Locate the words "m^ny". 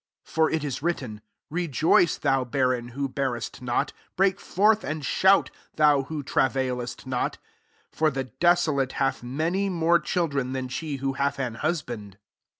9.21-9.69